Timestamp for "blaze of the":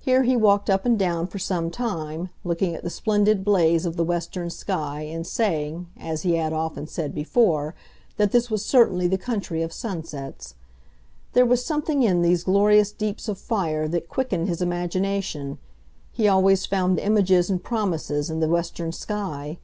3.44-4.02